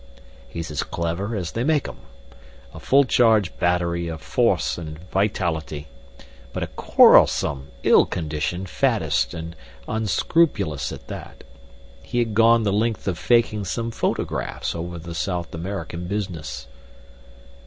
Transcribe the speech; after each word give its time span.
He's 0.47 0.71
as 0.71 0.81
clever 0.81 1.35
as 1.35 1.51
they 1.51 1.63
make 1.63 1.87
'em 1.87 1.99
a 2.73 2.79
full 2.79 3.03
charged 3.03 3.59
battery 3.59 4.07
of 4.07 4.19
force 4.19 4.75
and 4.79 4.97
vitality, 4.97 5.89
but 6.53 6.63
a 6.63 6.73
quarrelsome, 6.73 7.67
ill 7.83 8.07
conditioned 8.07 8.67
faddist, 8.67 9.35
and 9.35 9.55
unscrupulous 9.87 10.91
at 10.91 11.07
that. 11.09 11.43
He 12.01 12.17
had 12.17 12.33
gone 12.33 12.63
the 12.63 12.73
length 12.73 13.07
of 13.07 13.19
faking 13.19 13.65
some 13.65 13.91
photographs 13.91 14.73
over 14.73 14.97
the 14.97 15.13
South 15.13 15.53
American 15.53 16.07
business." 16.07 16.65